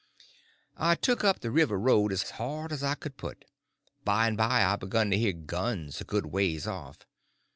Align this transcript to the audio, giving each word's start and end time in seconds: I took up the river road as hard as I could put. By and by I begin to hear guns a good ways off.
I 0.79 0.95
took 0.95 1.23
up 1.23 1.41
the 1.41 1.51
river 1.51 1.77
road 1.79 2.11
as 2.11 2.31
hard 2.31 2.71
as 2.71 2.81
I 2.81 2.95
could 2.95 3.17
put. 3.17 3.45
By 4.03 4.27
and 4.27 4.35
by 4.35 4.65
I 4.65 4.75
begin 4.75 5.11
to 5.11 5.17
hear 5.19 5.31
guns 5.31 6.01
a 6.01 6.03
good 6.03 6.25
ways 6.25 6.65
off. 6.65 7.05